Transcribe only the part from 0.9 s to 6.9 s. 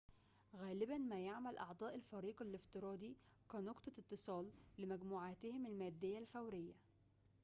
ما يعمل أعضاء الفريق الافتراضي كنقطة اتصال لمجموعاتهم المادية الفورية